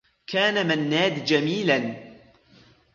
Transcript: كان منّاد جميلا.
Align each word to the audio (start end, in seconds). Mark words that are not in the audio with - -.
كان 0.27 0.67
منّاد 0.67 1.25
جميلا. 1.25 1.95